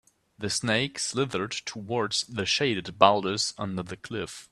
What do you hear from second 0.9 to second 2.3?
slithered toward